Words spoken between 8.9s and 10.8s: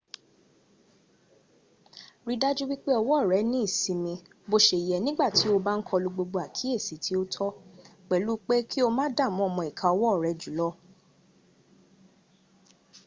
má dààmú ọmọ ìka ọwọ́ rẹ jùlọ